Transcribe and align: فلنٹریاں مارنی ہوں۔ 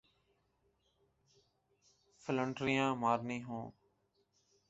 فلنٹریاں 2.23 2.95
مارنی 2.95 3.43
ہوں۔ 3.43 3.71